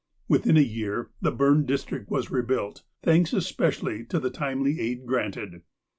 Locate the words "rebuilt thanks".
2.31-3.33